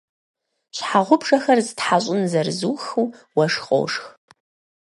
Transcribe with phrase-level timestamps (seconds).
[0.75, 3.05] Щхьэгъубжэхэр стхьэщӏын зэрызухыу,
[3.37, 4.05] уэшх къошх.